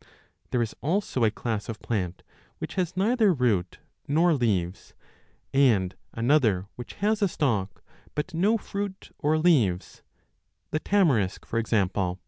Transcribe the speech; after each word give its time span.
6 0.00 0.06
827* 0.06 0.12
[There 0.52 0.62
is 0.62 0.74
also 0.80 1.24
a 1.24 1.30
class 1.30 1.68
of 1.68 1.82
plant 1.82 2.22
which 2.56 2.76
has 2.76 2.96
neither 2.96 3.34
root 3.34 3.80
nor 4.08 4.32
leaves, 4.32 4.94
and 5.52 5.94
another 6.14 6.68
which 6.76 6.94
has 7.04 7.20
a 7.20 7.28
stalk, 7.28 7.82
but 8.14 8.32
no 8.32 8.56
fruit 8.56 9.10
or 9.18 9.36
leaves, 9.36 9.96
9 9.98 10.00
n 10.00 10.08
the 10.70 10.80
tamarisk, 10.80 11.44
for 11.44 11.58
example. 11.58 12.18